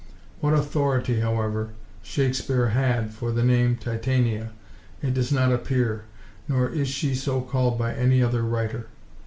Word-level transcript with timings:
What 0.39 0.55
authority, 0.55 1.19
however, 1.19 1.73
Shakespeare 2.01 2.69
had 2.69 3.13
for 3.13 3.31
the 3.31 3.43
name 3.43 3.77
Titania, 3.77 4.49
it 4.99 5.13
does 5.13 5.31
not 5.31 5.51
appear, 5.51 6.05
nor 6.47 6.67
is 6.67 6.87
she 6.87 7.13
so 7.13 7.39
called 7.41 7.77
by 7.77 7.93
any 7.93 8.19
other 8.23 8.41
writer. 8.41 8.87